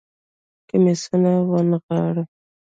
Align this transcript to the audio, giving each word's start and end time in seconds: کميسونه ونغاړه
کميسونه 0.69 1.31
ونغاړه 1.51 2.23